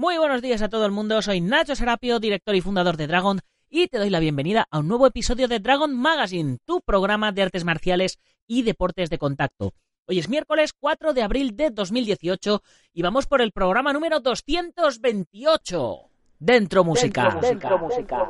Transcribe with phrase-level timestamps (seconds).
[0.00, 3.40] Muy buenos días a todo el mundo, soy Nacho Serapio, director y fundador de Dragon,
[3.68, 7.42] y te doy la bienvenida a un nuevo episodio de Dragon Magazine, tu programa de
[7.42, 9.74] artes marciales y deportes de contacto.
[10.06, 12.62] Hoy es miércoles 4 de abril de 2018
[12.94, 15.98] y vamos por el programa número 228.
[16.38, 17.38] Dentro música.
[17.38, 18.26] Dentro música.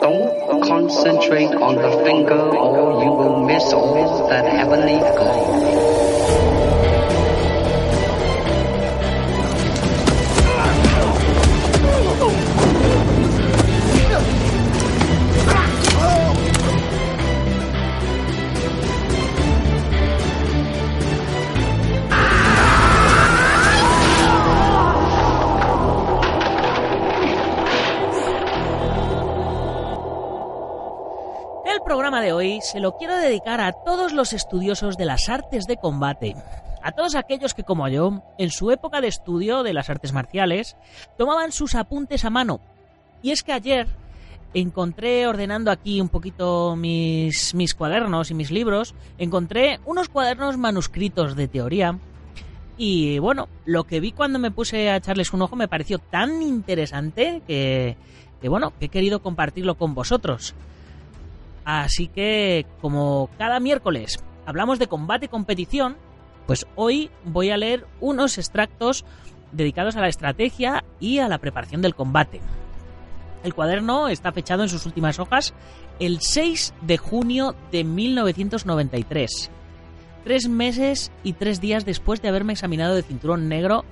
[0.00, 5.98] Don't concentrate on the finger or you will miss all that heavenly glow.
[32.60, 36.34] Se lo quiero dedicar a todos los estudiosos de las artes de combate,
[36.82, 40.76] a todos aquellos que como yo, en su época de estudio de las artes marciales,
[41.16, 42.60] tomaban sus apuntes a mano.
[43.22, 43.88] Y es que ayer
[44.54, 51.36] encontré, ordenando aquí un poquito mis, mis cuadernos y mis libros, encontré unos cuadernos manuscritos
[51.36, 51.98] de teoría.
[52.76, 56.42] Y bueno, lo que vi cuando me puse a echarles un ojo me pareció tan
[56.42, 57.96] interesante que,
[58.40, 60.54] que bueno, que he querido compartirlo con vosotros.
[61.68, 65.98] Así que, como cada miércoles hablamos de combate y competición,
[66.46, 69.04] pues hoy voy a leer unos extractos
[69.52, 72.40] dedicados a la estrategia y a la preparación del combate.
[73.44, 75.52] El cuaderno está fechado en sus últimas hojas
[76.00, 79.50] el 6 de junio de 1993.
[80.24, 83.84] Tres meses y tres días después de haberme examinado de cinturón negro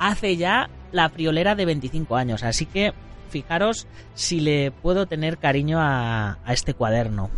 [0.00, 2.42] hace ya la friolera de 25 años.
[2.42, 2.94] Así que
[3.26, 7.30] fijaros si le puedo tener cariño a, este cuaderno.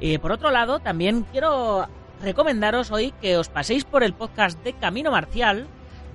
[0.00, 1.88] Eh, por otro lado, también quiero
[2.22, 5.66] recomendaros hoy que os paséis por el podcast de Camino Marcial.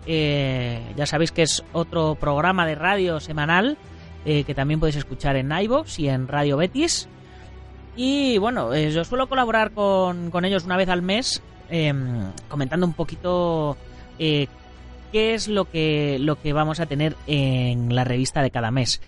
[0.05, 3.77] Eh, ya sabéis que es otro programa de radio semanal
[4.23, 7.07] eh, que también podéis escuchar en iVoox y en Radio Betis.
[7.95, 11.93] Y bueno, yo suelo colaborar con, con, ellos una vez al mes, eh,
[12.47, 13.77] comentando un poquito
[15.11, 19.01] qué es lo que, lo que vamos a tener en la revista de cada mes.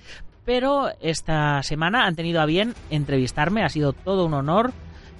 [0.45, 4.73] Pero esta semana han tenido a bien entrevistarme, ha sido todo un honor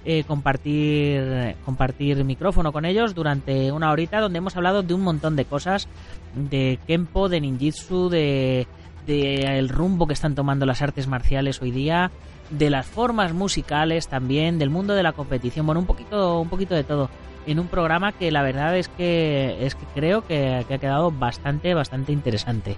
[0.05, 5.37] eh, compartir, compartir micrófono con ellos durante una horita donde hemos hablado de un montón
[5.37, 5.87] de cosas,
[6.35, 8.67] de Kempo, de Ninjitsu, de,
[9.07, 12.11] de el rumbo que están tomando las artes marciales hoy día,
[12.49, 16.75] de las formas musicales también, del mundo de la competición, bueno, un poquito, un poquito
[16.75, 17.09] de todo
[17.45, 21.11] en un programa que la verdad es que es que creo que, que ha quedado
[21.11, 22.77] bastante, bastante interesante.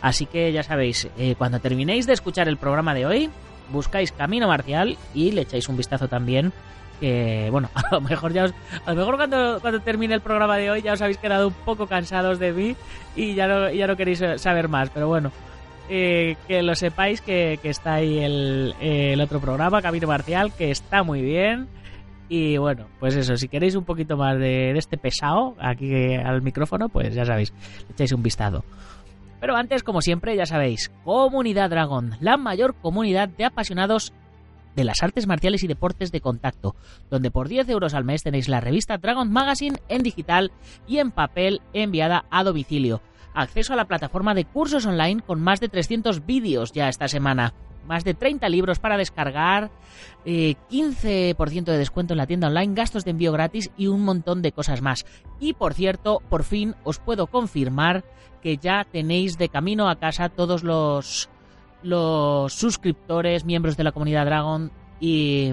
[0.00, 3.30] Así que ya sabéis, eh, cuando terminéis de escuchar el programa de hoy,
[3.70, 6.52] buscáis Camino Marcial y le echáis un vistazo también.
[7.00, 10.56] Que bueno, a lo mejor ya os, a lo mejor cuando, cuando termine el programa
[10.56, 12.76] de hoy ya os habéis quedado un poco cansados de mí
[13.14, 15.32] y ya no, ya no queréis saber más, pero bueno.
[15.88, 20.72] Eh, que lo sepáis que, que está ahí el, el otro programa, Camino Marcial, que
[20.72, 21.68] está muy bien.
[22.28, 26.88] Y bueno, pues eso, si queréis un poquito más de, este pesado aquí al micrófono,
[26.88, 27.52] pues ya sabéis,
[27.90, 28.64] echáis un vistazo.
[29.40, 34.12] Pero antes, como siempre, ya sabéis, Comunidad Dragon, la mayor comunidad de apasionados
[34.74, 36.74] de las artes marciales y deportes de contacto,
[37.10, 40.52] donde por 10 euros al mes tenéis la revista Dragon Magazine en digital
[40.86, 43.00] y en papel enviada a domicilio.
[43.34, 47.54] Acceso a la plataforma de cursos online con más de 300 vídeos ya esta semana
[47.86, 49.70] más de 30 libros para descargar,
[50.24, 54.42] eh, 15% de descuento en la tienda online, gastos de envío gratis y un montón
[54.42, 55.06] de cosas más.
[55.40, 58.04] Y por cierto, por fin os puedo confirmar
[58.42, 61.28] que ya tenéis de camino a casa todos los,
[61.82, 65.52] los suscriptores, miembros de la comunidad Dragon y,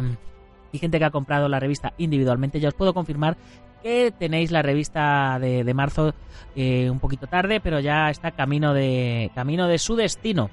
[0.71, 2.59] y gente que ha comprado la revista individualmente.
[2.59, 3.38] Ya os puedo confirmar
[3.83, 6.13] que tenéis la revista de, de marzo
[6.56, 10.50] eh, un poquito tarde, pero ya está camino de, camino de su destino.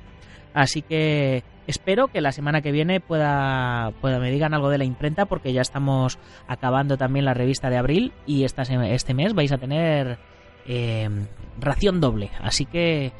[0.53, 4.85] Así que espero que la semana que viene pueda, pueda me digan algo de la
[4.85, 9.53] imprenta porque ya estamos acabando también la revista de abril y esta, este mes vais
[9.53, 10.19] a tener
[10.67, 11.09] eh,
[11.59, 12.31] ración doble.
[12.41, 13.13] Así que,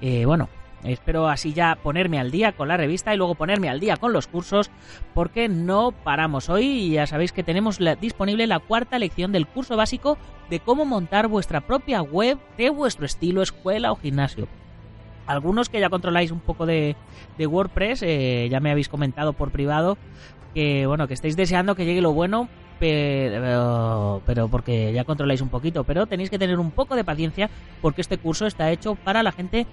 [0.00, 0.48] eh, bueno,
[0.84, 4.12] Espero así ya ponerme al día con la revista y luego ponerme al día con
[4.12, 4.68] los cursos
[5.14, 9.76] porque no paramos hoy y ya sabéis que tenemos disponible la cuarta lección del curso
[9.76, 10.18] básico
[10.50, 14.48] de cómo montar vuestra propia web de vuestro estilo, escuela o gimnasio.
[15.26, 16.96] Algunos que ya controláis un poco de,
[17.38, 19.96] WordPress, eh, ya me habéis comentado por privado
[20.54, 22.48] que bueno que estáis deseando que llegue lo bueno,
[22.78, 27.48] pero, pero porque ya controláis un poquito, pero tenéis que tener un poco de paciencia
[27.80, 29.66] porque este curso está hecho para la gente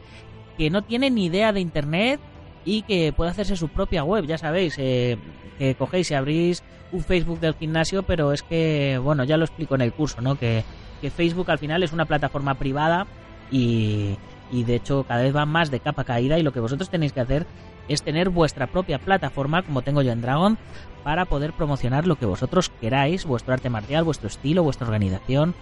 [0.58, 2.20] que no tiene ni idea de internet
[2.66, 5.18] y que puede hacerse su propia web, ya sabéis, eh,
[5.58, 9.76] que cogéis y abrís un Facebook del gimnasio, pero es que, bueno, ya lo explico
[9.76, 10.36] en el curso, ¿no?
[10.36, 10.64] Que,
[11.02, 13.08] que Facebook al final es una plataforma privada
[13.52, 14.18] y,
[14.52, 17.14] y de hecho cada vez va más de capa caída y lo que vosotros tenéis
[17.14, 17.46] que hacer
[17.88, 20.58] es tener vuestra propia plataforma, como tengo yo en Dragon,
[21.04, 25.56] para poder promocionar lo que vosotros queráis, vuestro arte marcial, vuestro estilo, vuestra organización,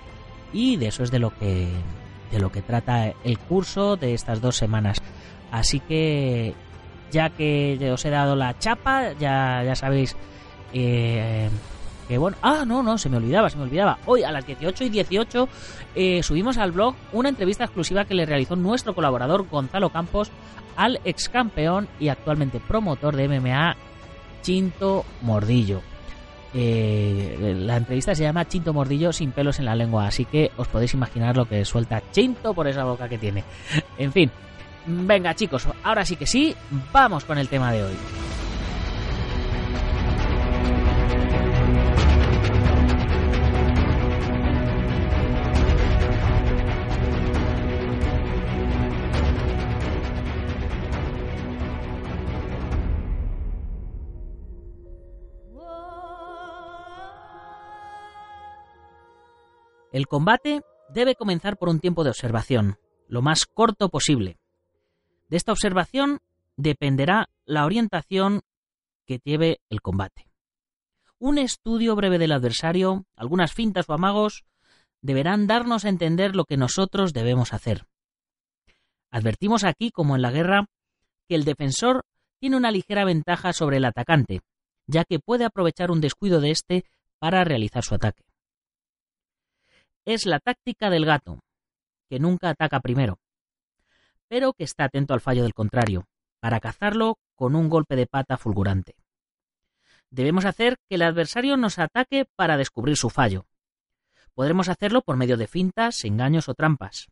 [0.51, 1.67] y de eso es de lo que
[2.31, 5.01] de lo que trata el curso de estas dos semanas.
[5.51, 6.53] Así que
[7.11, 10.17] ya que os he dado la chapa, ya, ya sabéis
[10.73, 11.49] eh,
[12.42, 13.98] Ah, no, no, se me olvidaba, se me olvidaba.
[14.06, 15.50] Hoy a las 18 y 18
[15.95, 20.31] eh, subimos al blog una entrevista exclusiva que le realizó nuestro colaborador Gonzalo Campos
[20.75, 23.75] al ex campeón y actualmente promotor de MMA
[24.42, 25.81] Chinto Mordillo.
[26.54, 30.68] Eh, la entrevista se llama Chinto Mordillo sin pelos en la lengua, así que os
[30.68, 33.44] podéis imaginar lo que suelta Chinto por esa boca que tiene.
[33.98, 34.31] En fin,
[34.86, 36.56] venga chicos, ahora sí que sí,
[36.94, 38.26] vamos con el tema de hoy.
[59.97, 62.77] El combate debe comenzar por un tiempo de observación,
[63.07, 64.38] lo más corto posible.
[65.27, 66.19] De esta observación
[66.55, 68.41] dependerá la orientación
[69.07, 70.29] que lleve el combate.
[71.17, 74.44] Un estudio breve del adversario, algunas fintas o amagos,
[75.01, 77.88] deberán darnos a entender lo que nosotros debemos hacer.
[79.09, 80.67] Advertimos aquí, como en la guerra,
[81.27, 82.05] que el defensor
[82.39, 84.41] tiene una ligera ventaja sobre el atacante,
[84.85, 86.85] ya que puede aprovechar un descuido de éste
[87.17, 88.26] para realizar su ataque
[90.07, 91.42] es la táctica del gato,
[92.09, 93.19] que nunca ataca primero,
[94.30, 96.07] pero que está atento al fallo del contrario,
[96.39, 98.95] para cazarlo con un golpe de pata fulgurante.
[100.09, 103.48] Debemos hacer que el adversario nos ataque para descubrir su fallo.
[104.33, 107.09] Podremos hacerlo por medio de fintas, engaños o trampas.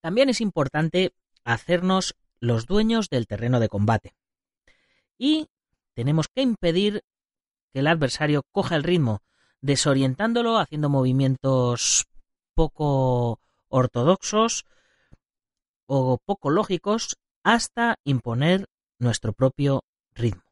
[0.00, 1.14] También es importante
[1.44, 4.16] hacernos los dueños del terreno de combate.
[5.16, 5.46] Y
[5.94, 7.04] tenemos que impedir
[7.72, 9.22] que el adversario coja el ritmo
[9.60, 12.06] desorientándolo, haciendo movimientos
[12.54, 14.64] poco ortodoxos
[15.86, 18.66] o poco lógicos hasta imponer
[18.98, 19.84] nuestro propio
[20.14, 20.42] ritmo.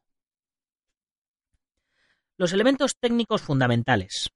[2.37, 4.29] Los elementos técnicos fundamentales.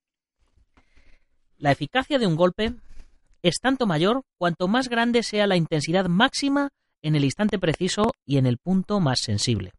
[1.58, 2.74] La eficacia de un golpe
[3.44, 6.70] es tanto mayor cuanto más grande sea la intensidad máxima
[7.02, 9.74] en el instante preciso y en el punto más sensible.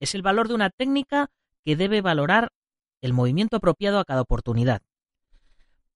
[0.00, 1.30] Es el valor de una técnica
[1.64, 2.50] que debe valorar
[3.00, 4.82] el movimiento apropiado a cada oportunidad.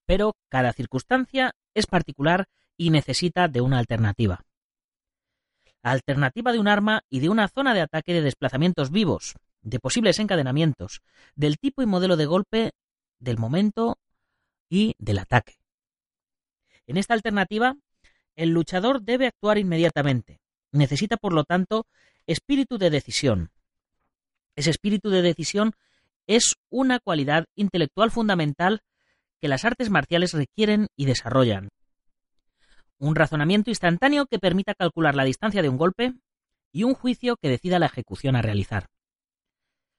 [0.06, 4.44] Pero cada circunstancia es particular y necesita de una alternativa.
[5.82, 9.78] La alternativa de un arma y de una zona de ataque de desplazamientos vivos, de
[9.78, 11.02] posibles encadenamientos,
[11.34, 12.72] del tipo y modelo de golpe,
[13.18, 13.98] del momento
[14.68, 15.58] y del ataque.
[16.86, 17.76] En esta alternativa,
[18.36, 20.40] el luchador debe actuar inmediatamente.
[20.72, 21.86] Necesita, por lo tanto,
[22.26, 23.50] espíritu de decisión.
[24.56, 25.74] Ese espíritu de decisión
[26.30, 28.82] es una cualidad intelectual fundamental
[29.40, 31.70] que las artes marciales requieren y desarrollan.
[32.98, 36.14] Un razonamiento instantáneo que permita calcular la distancia de un golpe
[36.70, 38.86] y un juicio que decida la ejecución a realizar.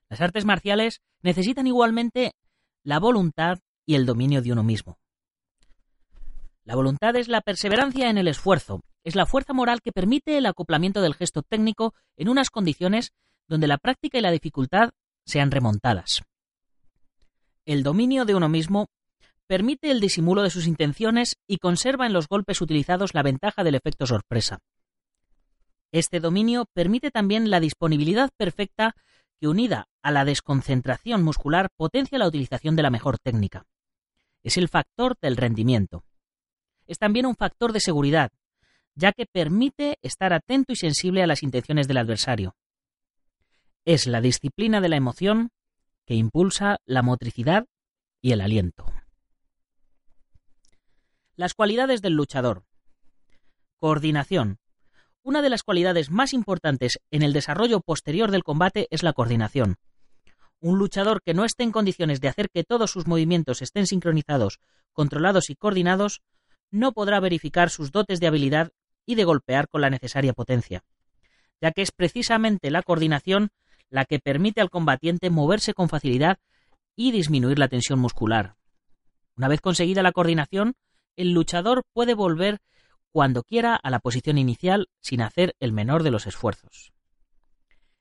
[0.08, 2.32] Las artes marciales necesitan igualmente
[2.82, 5.00] la voluntad y el dominio de uno mismo.
[6.64, 10.46] La voluntad es la perseverancia en el esfuerzo, es la fuerza moral que permite el
[10.46, 13.12] acoplamiento del gesto técnico en unas condiciones
[13.50, 14.92] donde la práctica y la dificultad
[15.32, 16.22] sean remontadas.
[17.66, 18.88] El dominio de uno mismo
[19.48, 23.76] permite el disimulo de sus intenciones y conserva en los golpes utilizados la ventaja del
[23.76, 24.60] efecto sorpresa.
[25.92, 28.96] Este dominio permite también la disponibilidad perfecta
[29.40, 33.66] que unida a la desconcentración muscular potencia la utilización de la mejor técnica.
[34.44, 36.06] Es el factor del rendimiento.
[36.88, 38.32] Es también un factor de seguridad,
[38.96, 42.56] ya que permite estar atento y sensible a las intenciones del adversario.
[43.84, 45.50] Es la disciplina de la emoción
[46.06, 47.66] que impulsa la motricidad
[48.22, 48.86] y el aliento.
[51.36, 52.64] Las cualidades del luchador.
[53.78, 54.60] Coordinación.
[55.24, 59.78] una de las cualidades más importantes en el desarrollo posterior del combate es la coordinación.
[60.60, 64.60] Un luchador que no esté en condiciones de hacer que todos sus movimientos estén sincronizados,
[64.94, 66.22] controlados y coordinados,
[66.70, 68.72] no podrá verificar sus dotes de habilidad
[69.08, 70.84] y de golpear con la necesaria potencia,
[71.60, 73.52] ya que es precisamente la coordinación
[73.92, 76.40] la que permite al combatiente moverse con facilidad
[76.96, 78.56] y disminuir la tensión muscular.
[79.36, 80.74] Una vez conseguida la coordinación,
[81.16, 82.60] el luchador puede volver
[83.12, 86.94] cuando quiera a la posición inicial sin hacer el menor de los esfuerzos.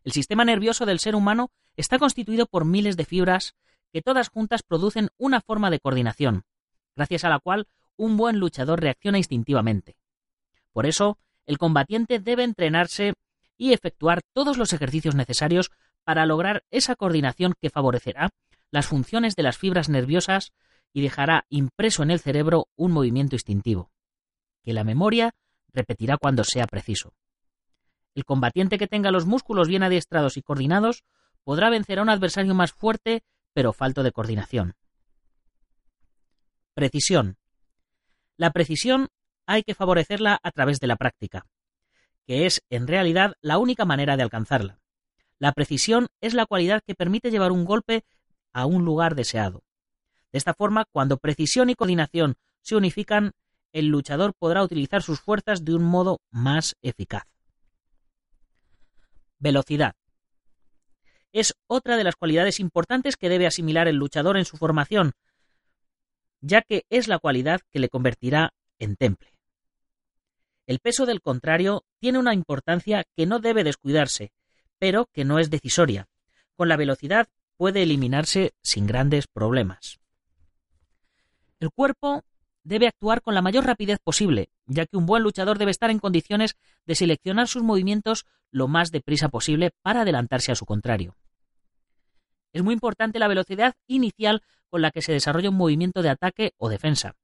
[0.05, 3.55] El sistema nervioso del ser humano está constituido por miles de fibras
[3.93, 6.45] que todas juntas producen una forma de coordinación,
[6.95, 7.67] gracias a la cual
[7.97, 9.97] un buen luchador reacciona instintivamente.
[10.73, 13.15] Por eso, el combatiente debe entrenarse
[13.61, 15.71] y efectuar todos los ejercicios necesarios
[16.03, 18.31] para lograr esa coordinación que favorecerá
[18.71, 20.55] las funciones de las fibras nerviosas
[20.95, 23.91] y dejará impreso en el cerebro un movimiento instintivo,
[24.63, 25.35] que la memoria
[25.75, 27.13] repetirá cuando sea preciso.
[28.15, 31.05] El combatiente que tenga los músculos bien adiestrados y coordinados
[31.45, 34.73] podrá vencer a un adversario más fuerte pero falto de coordinación.
[36.73, 37.37] Precisión.
[38.39, 39.09] La precisión
[39.45, 41.45] hay que favorecerla a través de la práctica,
[42.31, 44.79] que es en realidad la única manera de alcanzarla.
[45.41, 48.05] La precisión es la cualidad que permite llevar un golpe
[48.53, 49.65] a un lugar deseado.
[50.31, 53.33] De esta forma, cuando precisión y coordinación se unifican,
[53.73, 57.25] el luchador podrá utilizar sus fuerzas de un modo más eficaz.
[59.41, 59.97] Velocidad.
[61.33, 65.15] Es otra de las cualidades importantes que debe asimilar el luchador en su formación,
[66.41, 69.40] ya que es la cualidad que le convertirá en temple.
[70.71, 74.31] El peso del contrario tiene una importancia que no debe descuidarse,
[74.79, 76.07] pero que no es decisoria.
[76.55, 79.99] Con la velocidad puede eliminarse sin grandes problemas.
[81.59, 82.23] El cuerpo
[82.63, 85.99] debe actuar con la mayor rapidez posible, ya que un buen luchador debe estar en
[85.99, 91.17] condiciones de seleccionar sus movimientos lo más deprisa posible para adelantarse a su contrario.
[92.53, 96.55] Es muy importante la velocidad inicial con la que se desarrolla un movimiento de ataque
[96.59, 97.17] o defensa,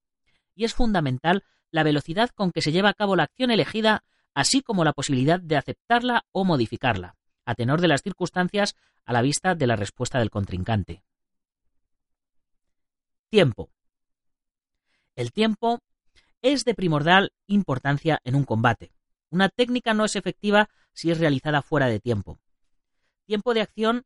[0.56, 4.04] y es fundamental la velocidad con que se lleva a cabo la acción elegida,
[4.34, 9.22] así como la posibilidad de aceptarla o modificarla, a tenor de las circunstancias a la
[9.22, 11.02] vista de la respuesta del contrincante.
[13.30, 13.70] Tiempo.
[15.14, 15.80] El tiempo
[16.42, 18.92] es de primordial importancia en un combate.
[19.30, 22.38] Una técnica no es efectiva si es realizada fuera de tiempo.
[23.26, 24.04] Tiempo de acción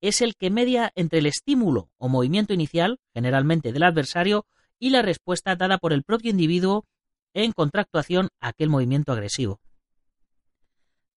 [0.00, 4.46] es el que media entre el estímulo o movimiento inicial, generalmente del adversario,
[4.78, 6.86] y la respuesta dada por el propio individuo
[7.34, 9.60] en contractuación a aquel movimiento agresivo.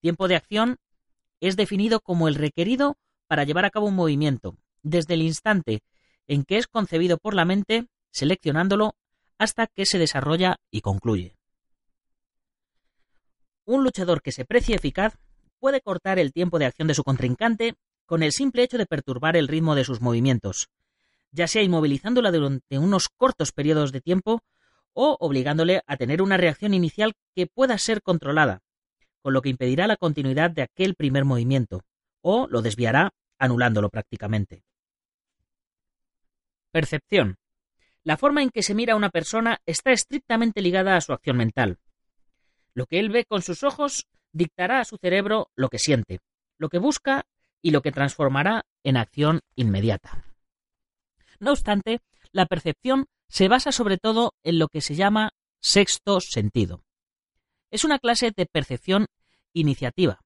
[0.02, 0.78] Tiempo de acción
[1.40, 5.82] es definido como el requerido para llevar a cabo un movimiento, desde el instante
[6.28, 8.96] en que es concebido por la mente, seleccionándolo
[9.38, 11.36] hasta que se desarrolla y concluye.
[13.66, 15.18] Un luchador que se precie eficaz
[15.60, 19.38] puede cortar el tiempo de acción de su contrincante con el simple hecho de perturbar
[19.38, 20.70] el ritmo de sus movimientos,
[21.32, 24.42] ya sea inmovilizándola durante unos cortos periodos de tiempo
[24.94, 28.62] o obligándole a tener una reacción inicial que pueda ser controlada,
[29.22, 31.84] con lo que impedirá la continuidad de aquel primer movimiento,
[32.22, 34.64] o lo desviará anulándolo prácticamente.
[36.72, 37.38] Percepción.
[38.04, 41.38] La forma en que se mira a una persona está estrictamente ligada a su acción
[41.38, 41.78] mental.
[42.74, 46.20] Lo que él ve con sus ojos dictará a su cerebro lo que siente,
[46.58, 47.26] lo que busca
[47.62, 50.26] y lo que transformará en acción inmediata.
[51.40, 56.84] No obstante, la percepción se basa sobre todo en lo que se llama sexto sentido.
[57.72, 59.08] Es una clase de percepción
[59.54, 60.20] iniciativa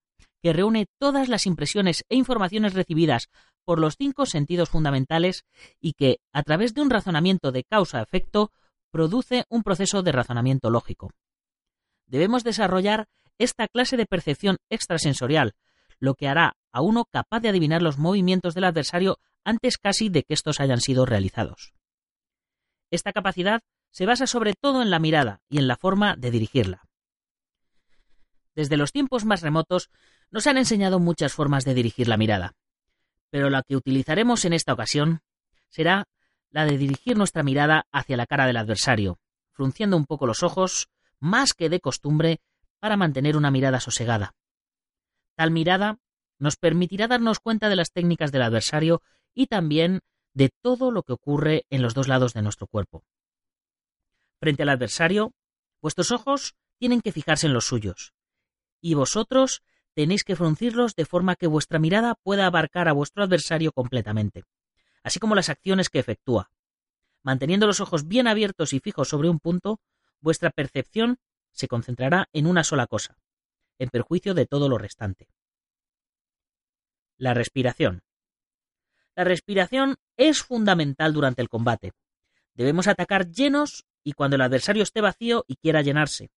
[0.44, 3.30] que reúne todas las impresiones e informaciones recibidas
[3.64, 5.46] por los cinco sentidos fundamentales
[5.80, 8.52] y que, a través de un razonamiento de causa-efecto,
[8.92, 11.12] produce un proceso de razonamiento lógico.
[12.08, 15.54] Debemos desarrollar esta clase de percepción extrasensorial,
[16.00, 20.24] lo que hará a uno capaz de adivinar los movimientos del adversario antes casi de
[20.24, 21.72] que estos hayan sido realizados.
[22.92, 26.84] Esta capacidad se basa sobre todo en la mirada y en la forma de dirigirla.
[28.56, 29.90] Desde los tiempos más remotos
[30.32, 32.56] nos han enseñado muchas formas de dirigir la mirada
[33.30, 35.22] pero la que utilizaremos en esta ocasión
[35.70, 36.08] será
[36.50, 39.20] la de dirigir nuestra mirada hacia la cara del adversario,
[39.52, 40.90] frunciendo un poco los ojos,
[41.20, 42.40] más que de costumbre,
[42.80, 44.34] para mantener una mirada sosegada.
[45.36, 45.98] Tal mirada
[46.40, 49.02] nos permitirá darnos cuenta de las técnicas del adversario
[49.34, 50.02] y también
[50.38, 53.04] de todo lo que ocurre en los dos lados de nuestro cuerpo.
[54.40, 55.34] Frente al adversario,
[55.82, 58.14] vuestros ojos tienen que fijarse en los suyos,
[58.80, 59.64] y vosotros
[59.96, 64.44] tenéis que fruncirlos de forma que vuestra mirada pueda abarcar a vuestro adversario completamente,
[65.02, 66.52] así como las acciones que efectúa.
[67.24, 69.82] Manteniendo los ojos bien abiertos y fijos sobre un punto,
[70.22, 71.18] vuestra percepción
[71.52, 73.18] se concentrará en una sola cosa,
[73.80, 75.30] en perjuicio de todo lo restante.
[77.18, 78.04] La respiración.
[79.16, 81.94] La respiración es fundamental durante el combate.
[82.56, 86.32] Debemos atacar llenos y cuando el adversario esté vacío y quiera llenarse.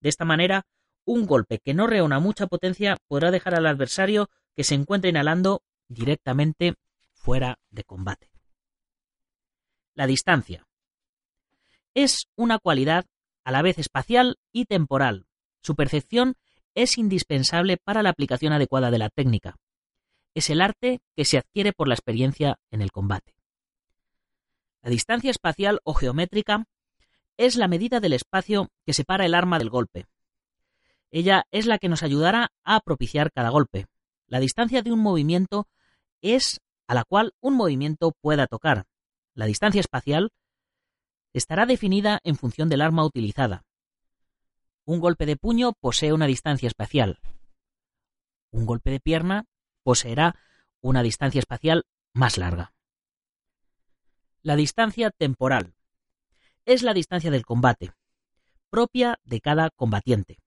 [0.00, 0.66] De esta manera,
[1.04, 5.62] un golpe que no reúna mucha potencia podrá dejar al adversario que se encuentre inhalando
[5.88, 6.74] directamente
[7.12, 8.30] fuera de combate.
[9.94, 10.66] La distancia.
[11.94, 13.06] Es una cualidad
[13.44, 15.26] a la vez espacial y temporal.
[15.62, 16.34] Su percepción
[16.74, 19.56] es indispensable para la aplicación adecuada de la técnica.
[20.34, 23.34] Es el arte que se adquiere por la experiencia en el combate.
[24.82, 26.66] La distancia espacial o geométrica
[27.36, 30.06] es la medida del espacio que separa el arma del golpe.
[31.10, 33.86] Ella es la que nos ayudará a propiciar cada golpe.
[34.26, 35.68] La distancia de un movimiento
[36.20, 38.86] es a la cual un movimiento pueda tocar.
[39.34, 40.32] La distancia espacial
[41.32, 43.64] estará definida en función del arma utilizada.
[44.84, 47.20] Un golpe de puño posee una distancia espacial.
[48.50, 49.46] Un golpe de pierna
[49.84, 50.34] poseerá
[50.80, 52.74] una distancia espacial más larga.
[54.42, 55.74] La distancia temporal
[56.64, 57.92] es la distancia del combate,
[58.70, 60.38] propia de cada combatiente,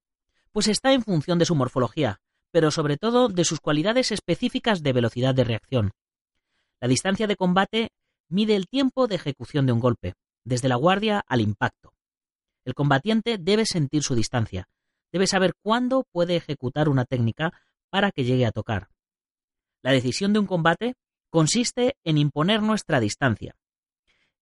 [0.51, 2.19] pues está en función de su morfología,
[2.51, 5.91] pero sobre todo de sus cualidades específicas de velocidad de reacción.
[6.79, 7.91] La distancia de combate
[8.29, 10.13] mide el tiempo de ejecución de un golpe,
[10.43, 11.93] desde la guardia al impacto.
[12.65, 14.67] El combatiente debe sentir su distancia,
[15.11, 17.53] debe saber cuándo puede ejecutar una técnica
[17.89, 18.89] para que llegue a tocar.
[19.81, 20.95] La decisión de un combate
[21.29, 23.55] consiste en imponer nuestra distancia,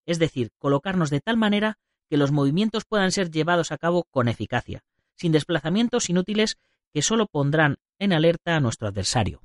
[0.05, 4.27] es decir, colocarnos de tal manera que los movimientos puedan ser llevados a cabo con
[4.27, 4.83] eficacia,
[5.15, 6.57] sin desplazamientos inútiles
[6.93, 9.41] que solo pondrán en alerta a nuestro adversario.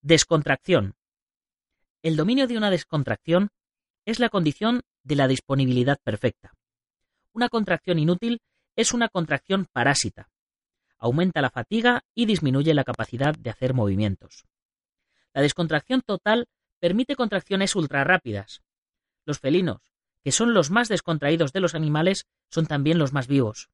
[0.00, 0.94] Descontracción.
[2.02, 3.50] El dominio de una descontracción
[4.04, 6.52] es la condición de la disponibilidad perfecta.
[7.32, 8.40] Una contracción inútil
[8.76, 10.30] es una contracción parásita.
[10.98, 14.46] Aumenta la fatiga y disminuye la capacidad de hacer movimientos.
[15.32, 16.48] La descontracción total
[16.80, 18.62] permite contracciones ultrarrápidas.
[19.24, 19.80] Los felinos,
[20.22, 23.68] que son los más descontraídos de los animales, son también los más vivos.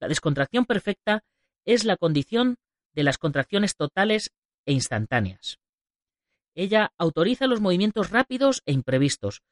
[0.00, 1.22] La descontracción perfecta
[1.64, 2.56] es la condición
[2.92, 4.32] de las contracciones totales
[4.64, 5.58] e instantáneas.
[6.54, 9.42] Ella autoriza los movimientos rápidos e imprevistos,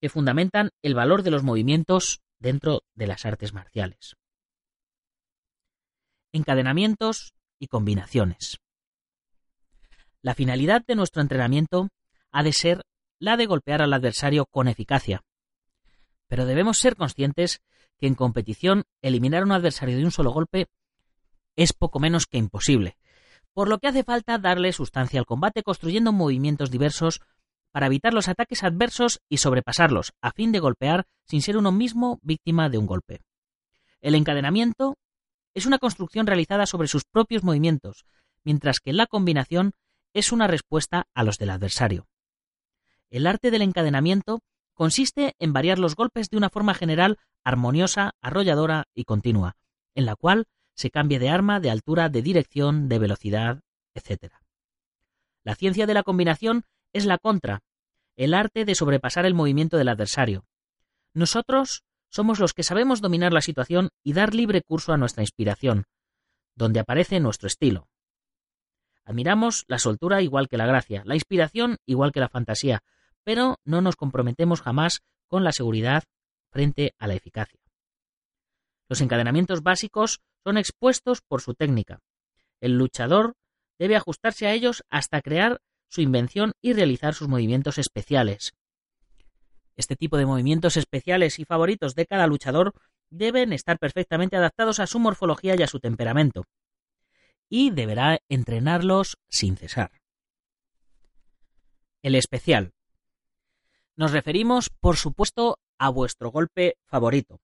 [0.00, 4.16] que fundamentan el valor de los movimientos dentro de las artes marciales.
[6.34, 8.58] Encadenamientos y combinaciones.
[10.22, 11.90] La finalidad de nuestro entrenamiento
[12.30, 12.82] ha de ser
[13.18, 15.22] la de golpear al adversario con eficacia.
[16.28, 17.60] Pero debemos ser conscientes
[17.98, 20.68] que en competición eliminar a un adversario de un solo golpe
[21.54, 22.96] es poco menos que imposible,
[23.52, 27.20] por lo que hace falta darle sustancia al combate construyendo movimientos diversos
[27.72, 32.20] para evitar los ataques adversos y sobrepasarlos, a fin de golpear sin ser uno mismo
[32.22, 33.20] víctima de un golpe.
[34.00, 34.96] El encadenamiento
[35.54, 38.04] es una construcción realizada sobre sus propios movimientos,
[38.44, 39.72] mientras que la combinación
[40.14, 42.06] es una respuesta a los del adversario.
[43.10, 44.40] El arte del encadenamiento
[44.74, 49.56] consiste en variar los golpes de una forma general armoniosa, arrolladora y continua,
[49.94, 53.60] en la cual se cambie de arma, de altura, de dirección, de velocidad,
[53.94, 54.32] etc.
[55.44, 57.62] La ciencia de la combinación es la contra,
[58.16, 60.46] el arte de sobrepasar el movimiento del adversario.
[61.14, 65.84] Nosotros somos los que sabemos dominar la situación y dar libre curso a nuestra inspiración,
[66.54, 67.88] donde aparece nuestro estilo.
[69.04, 72.82] Admiramos la soltura igual que la gracia, la inspiración igual que la fantasía,
[73.24, 76.04] pero no nos comprometemos jamás con la seguridad
[76.50, 77.60] frente a la eficacia.
[78.88, 82.00] Los encadenamientos básicos son expuestos por su técnica.
[82.60, 83.36] El luchador
[83.78, 88.52] debe ajustarse a ellos hasta crear su invención y realizar sus movimientos especiales.
[89.76, 92.74] Este tipo de movimientos especiales y favoritos de cada luchador
[93.10, 96.44] deben estar perfectamente adaptados a su morfología y a su temperamento,
[97.48, 99.90] y deberá entrenarlos sin cesar.
[102.02, 102.72] El especial.
[103.94, 107.40] Nos referimos, por supuesto, a vuestro golpe favorito.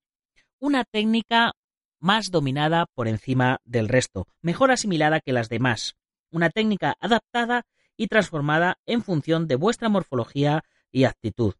[0.59, 1.53] Una técnica
[1.99, 5.95] más dominada por encima del resto, mejor asimilada que las demás.
[6.31, 7.65] Una técnica adaptada
[7.95, 11.53] y transformada en función de vuestra morfología y actitud.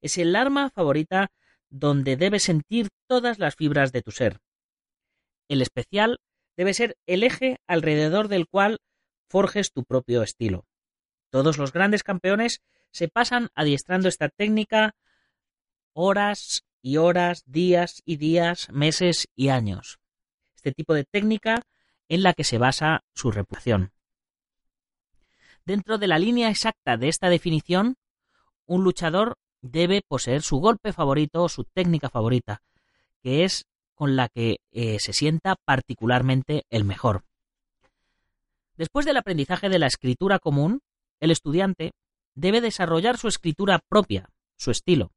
[0.00, 1.30] Es el arma favorita
[1.68, 4.40] donde debes sentir todas las fibras de tu ser.
[5.48, 6.20] El especial
[6.56, 8.78] debe ser el eje alrededor del cual
[9.28, 10.66] forjes tu propio estilo.
[11.30, 14.94] Todos los grandes campeones se pasan adiestrando esta técnica
[15.92, 19.98] horas y horas, días y días, meses y años.
[20.54, 21.62] Este tipo de técnica
[22.08, 23.92] en la que se basa su reputación.
[25.64, 27.96] Dentro de la línea exacta de esta definición,
[28.66, 32.62] un luchador debe poseer su golpe favorito o su técnica favorita,
[33.22, 37.24] que es con la que eh, se sienta particularmente el mejor.
[38.76, 40.80] Después del aprendizaje de la escritura común,
[41.18, 41.92] el estudiante
[42.34, 45.12] debe desarrollar su escritura propia, su estilo.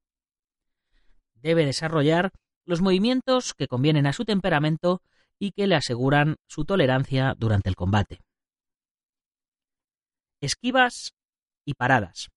[1.35, 2.31] Debe desarrollar
[2.65, 5.01] los movimientos que convienen a su temperamento
[5.37, 8.21] y que le aseguran su tolerancia durante el combate.
[10.41, 11.13] Esquivas
[11.65, 12.29] y paradas.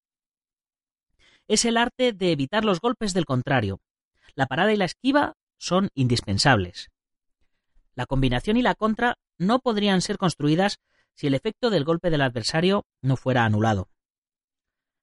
[1.53, 3.83] Es el arte de evitar los golpes del contrario.
[4.35, 6.89] La parada y la esquiva son indispensables.
[7.95, 10.79] La combinación y la contra no podrían ser construidas
[11.15, 13.91] si el efecto del golpe del adversario no fuera anulado.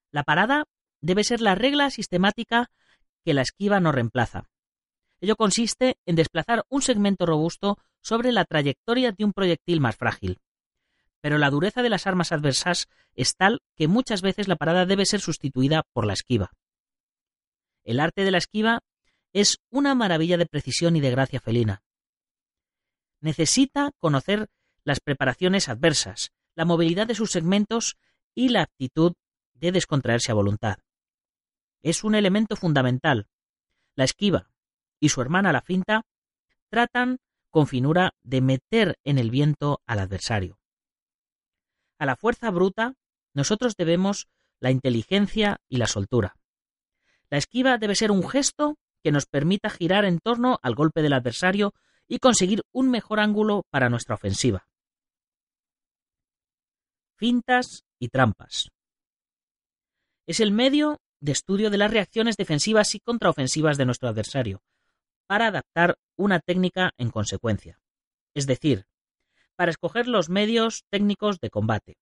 [0.09, 0.63] La parada
[1.01, 2.71] debe ser la regla sistemática
[3.23, 4.49] que la esquiva no reemplaza.
[5.21, 10.39] Ello consiste en desplazar un segmento robusto sobre la trayectoria de un proyectil más frágil.
[11.21, 15.05] Pero la dureza de las armas adversas es tal que muchas veces la parada debe
[15.05, 16.51] ser sustituida por la esquiva.
[17.83, 18.81] El arte de la esquiva
[19.33, 21.83] es una maravilla de precisión y de gracia felina.
[23.21, 24.47] Necesita conocer
[24.83, 27.97] las preparaciones adversas, la movilidad de sus segmentos
[28.33, 29.13] y la actitud
[29.53, 30.77] de descontraerse a voluntad.
[31.81, 33.27] Es un elemento fundamental.
[33.95, 34.49] La esquiva
[34.99, 36.03] y su hermana la finta
[36.69, 40.58] tratan con finura de meter en el viento al adversario.
[41.99, 42.95] A la fuerza bruta
[43.35, 44.27] nosotros debemos
[44.59, 46.35] la inteligencia y la soltura.
[47.29, 51.13] La esquiva debe ser un gesto que nos permita girar en torno al golpe del
[51.13, 51.73] adversario
[52.07, 54.67] y conseguir un mejor ángulo para nuestra ofensiva.
[57.15, 58.71] Fintas y trampas.
[60.25, 64.63] Es el medio de estudio de las reacciones defensivas y contraofensivas de nuestro adversario,
[65.27, 67.79] para adaptar una técnica en consecuencia,
[68.33, 68.87] es decir,
[69.59, 71.97] para escoger los medios técnicos de combate.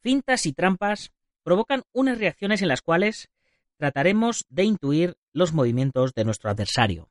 [0.00, 1.10] Fintas y trampas
[1.42, 3.30] provocan unas reacciones en las cuales
[3.78, 7.08] trataremos de intuir los movimientos de nuestro adversario.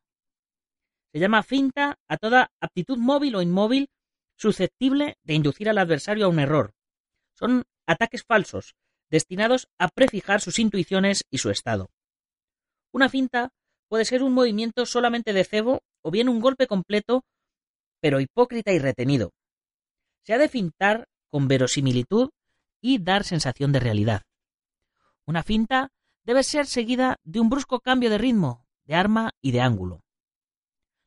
[1.11, 3.89] Se llama finta a toda aptitud móvil o inmóvil
[4.35, 6.75] susceptible de inducir al adversario a un error.
[7.33, 8.75] Son ataques falsos,
[9.09, 11.89] destinados a prefijar sus intuiciones y su estado.
[12.91, 13.49] Una finta
[13.87, 17.25] puede ser un movimiento solamente de cebo o bien un golpe completo,
[18.01, 19.31] pero hipócrita y retenido.
[20.23, 22.29] Se ha de fintar con verosimilitud
[22.81, 24.23] y dar sensación de realidad.
[25.25, 25.91] Una finta
[26.23, 30.03] debe ser seguida de un brusco cambio de ritmo, de arma y de ángulo.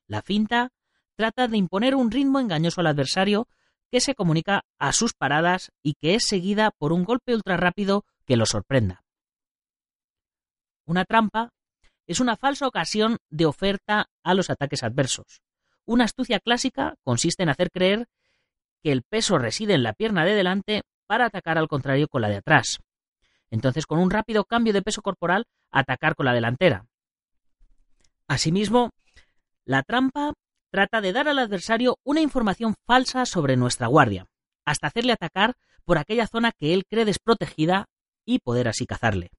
[0.06, 0.70] La finta
[1.16, 3.48] trata de imponer un ritmo engañoso al adversario
[3.90, 8.04] que se comunica a sus paradas y que es seguida por un golpe ultra rápido
[8.24, 9.04] que lo sorprenda.
[10.86, 11.50] Una trampa
[12.06, 15.43] es una falsa ocasión de oferta a los ataques adversos.
[15.86, 18.06] Una astucia clásica consiste en hacer creer
[18.82, 22.28] que el peso reside en la pierna de delante para atacar al contrario con la
[22.28, 22.78] de atrás,
[23.54, 26.86] entonces, con un rápido cambio de peso corporal, atacar con la delantera.
[28.26, 28.90] Asimismo,
[29.64, 30.32] la trampa
[30.70, 34.26] trata de dar al adversario una información falsa sobre nuestra guardia,
[34.64, 37.86] hasta hacerle atacar por aquella zona que él cree desprotegida
[38.24, 39.30] y poder así cazarle.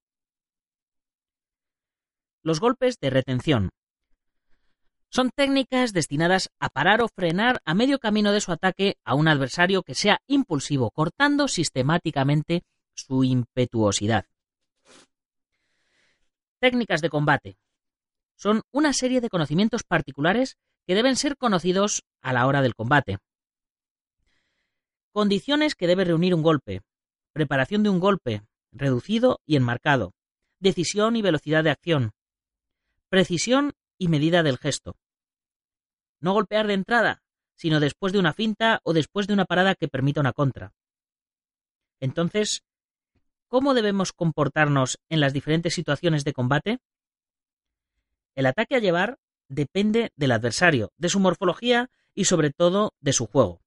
[2.42, 3.72] Los golpes de retención.
[5.16, 9.30] Son técnicas destinadas a parar o frenar a medio camino de su ataque a un
[9.30, 14.26] adversario que sea impulsivo, cortando sistemáticamente su impetuosidad.
[16.60, 17.58] Técnicas de combate.
[18.36, 23.20] Son una serie de conocimientos particulares que deben ser conocidos a la hora del combate.
[25.14, 26.82] Condiciones que debe reunir un golpe.
[27.32, 28.42] Preparación de un golpe,
[28.74, 30.14] reducido y enmarcado.
[30.60, 32.12] Decisión y velocidad de acción.
[33.08, 34.98] Precisión y medida del gesto.
[36.20, 37.24] No golpear de entrada,
[37.56, 40.74] sino después de una finta o después de una parada que permita una contra.
[42.00, 42.64] Entonces,
[43.48, 46.80] ¿Cómo debemos comportarnos en las diferentes situaciones de combate?
[48.36, 53.28] El ataque a llevar depende del adversario, de su morfología y sobre todo de su
[53.28, 53.62] juego.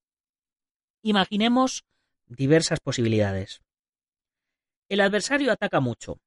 [1.02, 1.84] Imaginemos
[2.26, 3.62] diversas posibilidades.
[4.88, 6.20] El adversario ataca mucho.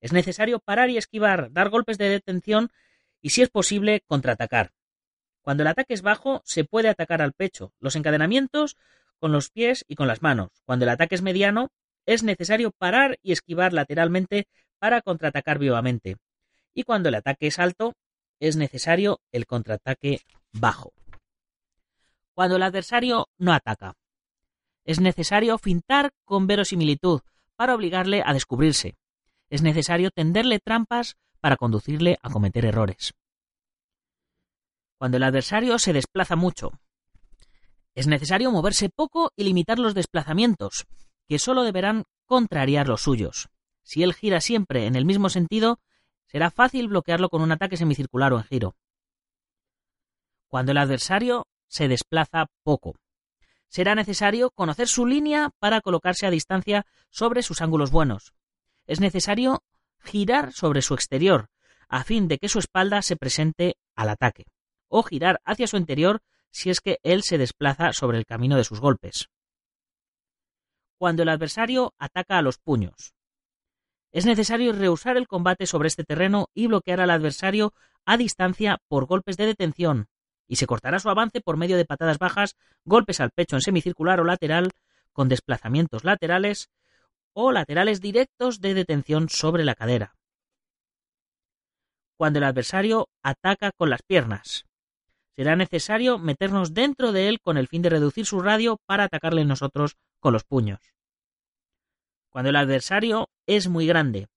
[0.00, 2.70] Es necesario parar y esquivar, dar golpes de detención
[3.22, 4.72] y, si es posible, contraatacar.
[5.46, 8.76] Cuando el ataque es bajo, se puede atacar al pecho, los encadenamientos
[9.20, 10.50] con los pies y con las manos.
[10.64, 11.70] Cuando el ataque es mediano,
[12.04, 14.48] es necesario parar y esquivar lateralmente
[14.80, 16.16] para contraatacar vivamente.
[16.74, 17.94] Y cuando el ataque es alto,
[18.40, 20.92] es necesario el contraataque bajo.
[22.34, 23.94] Cuando el adversario no ataca,
[24.84, 27.20] es necesario fintar con verosimilitud
[27.54, 28.96] para obligarle a descubrirse.
[29.48, 33.14] Es necesario tenderle trampas para conducirle a cometer errores.
[34.98, 36.72] Cuando el adversario se desplaza mucho,
[37.94, 40.86] es necesario moverse poco y limitar los desplazamientos,
[41.28, 43.48] que solo deberán contrariar los suyos.
[43.82, 45.80] Si él gira siempre en el mismo sentido,
[46.26, 48.76] será fácil bloquearlo con un ataque semicircular o en giro.
[50.48, 52.94] cuando el adversario se desplaza poco.
[53.68, 58.32] Será necesario conocer su línea para colocarse a distancia sobre sus ángulos buenos.
[58.86, 59.62] Es necesario
[59.98, 61.50] girar sobre su exterior,
[61.88, 64.46] a fin de que su espalda se presente al ataque,
[64.88, 68.64] o girar hacia su interior si es que él se desplaza sobre el camino de
[68.64, 69.28] sus golpes.
[70.98, 73.14] Cuando el adversario ataca a los puños.
[74.12, 77.74] Es necesario rehusar el combate sobre este terreno y bloquear al adversario
[78.06, 80.08] a distancia por golpes de detención,
[80.46, 84.20] y se cortará su avance por medio de patadas bajas, golpes al pecho en semicircular
[84.20, 84.70] o lateral,
[85.12, 86.70] con desplazamientos laterales
[87.32, 90.14] o laterales directos de detención sobre la cadera.
[92.16, 94.64] Cuando el adversario ataca con las piernas,
[95.36, 99.44] será necesario meternos dentro de él con el fin de reducir su radio para atacarle
[99.44, 100.80] nosotros con los puños.
[102.30, 104.28] Cuando el adversario es muy grande,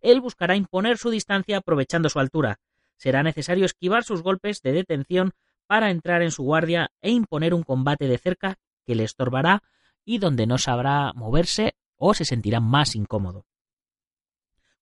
[0.00, 2.58] él buscará imponer su distancia aprovechando su altura.
[2.96, 5.32] Será necesario esquivar sus golpes de detención
[5.68, 9.62] para entrar en su guardia e imponer un combate de cerca que le estorbará
[10.04, 13.46] y donde no sabrá moverse o se sentirá más incómodo.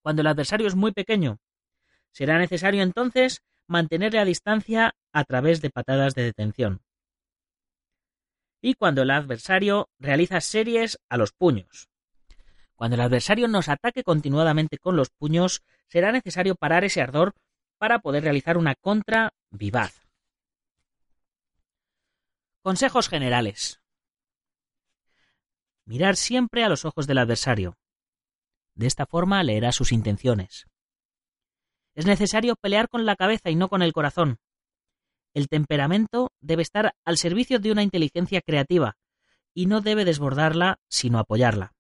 [0.00, 1.38] Cuando el adversario es muy pequeño,
[2.10, 6.82] será necesario entonces mantenerle a distancia a través de patadas de detención.
[8.60, 11.88] Y cuando el adversario realiza series a los puños.
[12.74, 17.34] Cuando el adversario nos ataque continuadamente con los puños, será necesario parar ese ardor
[17.78, 20.06] para poder realizar una contra vivaz.
[22.62, 23.80] Consejos generales.
[25.84, 27.78] Mirar siempre a los ojos del adversario.
[28.74, 30.69] De esta forma leerá sus intenciones.
[32.00, 34.38] Es necesario pelear con la cabeza y no con el corazón.
[35.34, 38.96] El temperamento debe estar al servicio de una inteligencia creativa
[39.52, 41.74] y no debe desbordarla, sino apoyarla.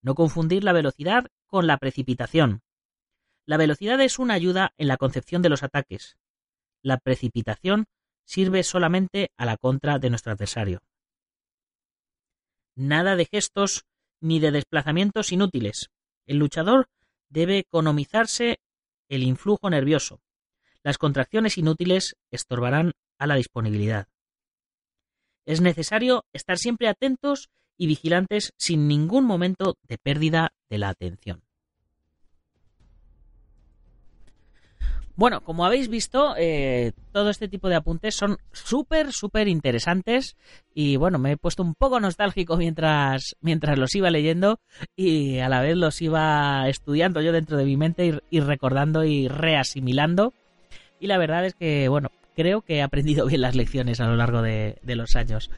[0.00, 2.62] No confundir la velocidad con la precipitación.
[3.46, 6.16] La velocidad es una ayuda en la concepción de los ataques.
[6.82, 7.86] La precipitación
[8.26, 10.84] sirve solamente a la contra de nuestro adversario.
[12.76, 13.86] Nada de gestos
[14.20, 15.90] ni de desplazamientos inútiles.
[16.26, 16.86] El luchador
[17.28, 18.60] debe economizarse
[19.08, 20.20] el influjo nervioso.
[20.82, 24.08] Las contracciones inútiles estorbarán a la disponibilidad.
[25.44, 31.45] Es necesario estar siempre atentos y vigilantes sin ningún momento de pérdida de la atención.
[35.16, 40.36] Bueno, como habéis visto, eh, todo este tipo de apuntes son súper, súper interesantes
[40.74, 44.60] y bueno, me he puesto un poco nostálgico mientras, mientras los iba leyendo
[44.94, 49.28] y a la vez los iba estudiando yo dentro de mi mente y, recordando y
[49.28, 50.34] reasimilando.
[51.00, 54.16] Y la verdad es que, bueno, creo que he aprendido bien las lecciones a lo
[54.16, 55.50] largo de los años.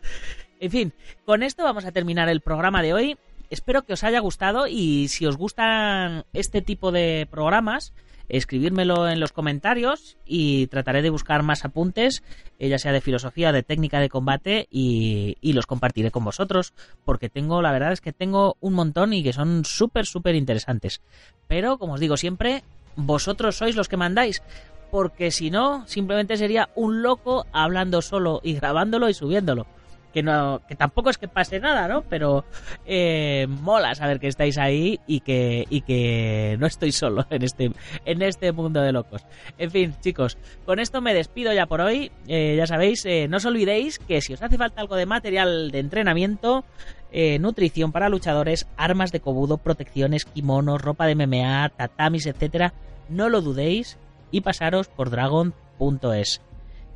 [0.61, 0.93] En fin,
[1.25, 3.19] con esto vamos a terminar el programa de hoy.
[3.51, 7.95] Espero que os haya gustado y si os gustan este tipo de programas,
[8.29, 12.23] escribírmelo en los comentarios y trataré de buscar más apuntes,
[12.59, 17.31] eh, ya sea de filosofía, de técnica de combate y, los compartiré con vosotros, porque
[17.31, 21.01] tengo, la verdad es que tengo un montón y que son súper, súper interesantes.
[21.47, 22.63] Pero, como os digo siempre,
[22.97, 24.43] vosotros sois los que mandáis,
[24.91, 29.67] porque si no, simplemente sería un loco hablando solo y grabándolo y subiéndolo
[30.13, 32.03] que no que tampoco es que pase nada, ¿no?
[32.03, 32.45] Pero
[32.87, 37.73] eh, mola saber que estáis ahí y que y que no estoy solo en este
[38.05, 39.25] en este mundo de locos.
[39.59, 42.11] En fin, chicos, con esto me despido ya por hoy.
[42.27, 45.71] Eh, ya sabéis, eh, no os olvidéis que si os hace falta algo de material
[45.71, 46.65] de entrenamiento,
[47.41, 52.75] nutrición para luchadores, armas de cobudo, protecciones, kimonos, ropa de MMA, tatamis, etcétera,
[53.09, 53.97] no lo dudéis
[54.31, 56.43] y pasaros por dragon.es.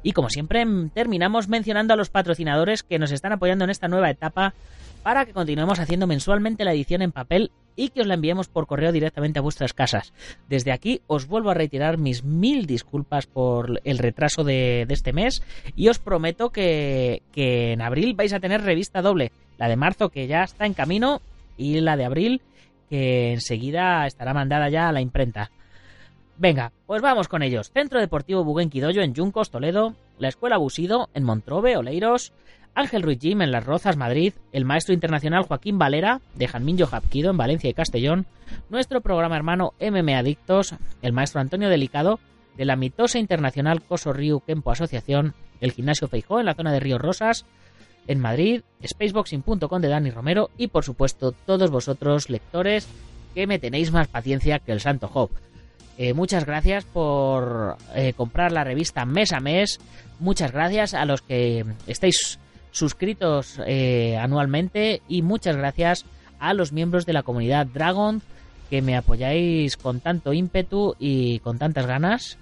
[0.03, 4.11] Y como siempre, terminamos mencionando a los patrocinadores que nos están apoyando en esta nueva
[4.11, 4.55] etapa
[5.03, 8.67] para que continuemos haciendo mensualmente la edición en papel y que os la enviemos por
[8.67, 10.13] correo directamente a vuestras casas.
[10.49, 15.43] Desde aquí os vuelvo a retirar mis mil disculpas por el retraso de, este mes
[15.75, 19.33] y os prometo que, que, en abril vais a tener revista doble.
[19.59, 21.21] La de marzo que ya está en camino
[21.57, 22.43] y la de abril
[22.91, 25.51] que enseguida estará mandada ya a la imprenta.
[26.43, 27.71] Venga, pues vamos con ellos.
[27.71, 32.33] Centro Deportivo Buguenquidoyo en Yuncos, Toledo, la Escuela Busido en Montrove, Oleiros,
[32.75, 37.31] Ángel Ruiz Jim en Las Rozas, Madrid, el maestro internacional Joaquín Valera de Janminjo Japquido
[37.31, 38.27] en Valencia y Castellón,
[38.71, 42.19] nuestro programa hermano MM Adictos, el maestro Antonio Delicado
[42.57, 46.81] de la mitosa internacional Coso Río Kempo Asociación, el gimnasio Feijó en la zona de
[46.81, 47.47] Ríos Rosas,
[48.09, 52.89] en Madrid, spaceboxing.com de Dani Romero y por supuesto todos vosotros lectores
[53.33, 55.31] que me tenéis más paciencia que el Santo Job.
[55.99, 59.79] Eh, muchas gracias por eh, comprar la revista mes a mes.
[60.19, 62.39] Muchas gracias a los que estáis
[62.71, 66.07] suscritos eh, anualmente y muchas gracias
[66.39, 68.23] a los miembros de la comunidad Dragon
[68.71, 72.39] que me apoyáis con tanto ímpetu y con tantas ganas.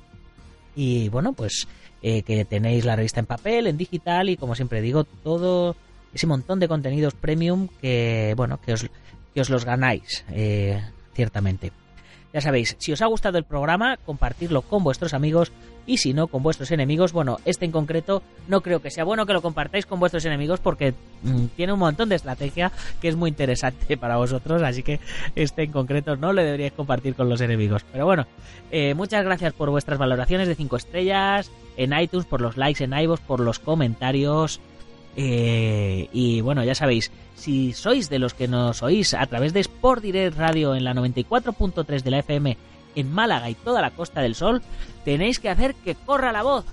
[0.77, 1.67] Y bueno, pues
[2.01, 5.77] que tenéis la revista en papel, en digital y como siempre digo, todo
[6.15, 8.87] ese montón de contenidos premium que, bueno, que os,
[9.35, 10.25] que os los ganáis,
[11.13, 11.73] ciertamente.
[12.33, 15.51] Ya sabéis, si os ha gustado el programa, compartirlo con vuestros amigos
[15.87, 17.13] y si no, con vuestros enemigos.
[17.13, 20.61] Bueno, este en concreto no creo que sea bueno que lo compartáis con vuestros enemigos
[20.61, 25.01] porque mm, tiene un montón de estrategia que es muy interesante para vosotros, así que
[25.35, 27.85] este en concreto no lo deberíais compartir con los enemigos.
[27.91, 28.27] Pero bueno,
[28.71, 32.93] eh, muchas gracias por vuestras valoraciones de 5 estrellas en iTunes, por los likes en
[32.93, 34.61] iVoox, por los comentarios.
[35.17, 39.61] Eh, y bueno, ya sabéis, si sois de los que nos oís a través de
[39.61, 42.57] Sport Direct Radio en la 94.3 de la FM
[42.95, 44.63] en Málaga y toda la Costa del Sol,
[45.05, 46.65] tenéis que hacer que corra la voz.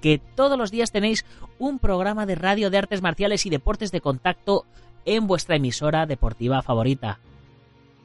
[0.00, 1.24] Que todos los días tenéis
[1.58, 4.64] un programa de radio de artes marciales y deportes de contacto
[5.04, 7.18] en vuestra emisora deportiva favorita.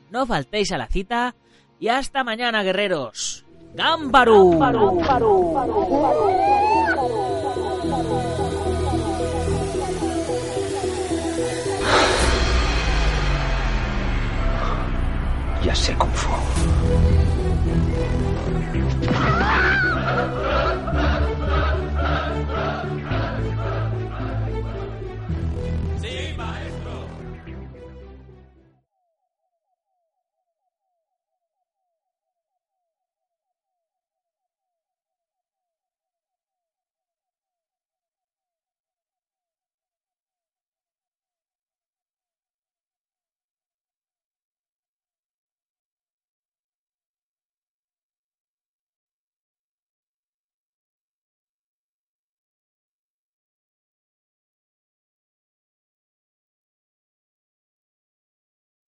[0.09, 1.35] No faltéis a la cita
[1.79, 3.45] y hasta mañana, guerreros.
[3.73, 4.59] ¡Gámbaru!
[15.75, 16.50] seja ser como.